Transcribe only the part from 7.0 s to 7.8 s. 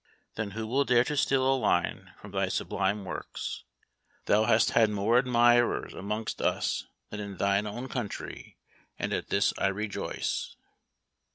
than in thine